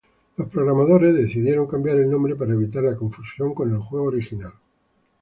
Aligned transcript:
Los 0.37 0.49
programadores 0.49 1.13
decidieron 1.15 1.67
cambiar 1.67 1.97
el 1.99 2.09
nombre 2.09 2.35
para 2.35 2.53
evitar 2.55 2.81
la 2.81 2.95
confusión 2.97 3.53
con 3.53 3.69
el 3.71 3.77
juego 3.77 4.07
original. 4.07 4.53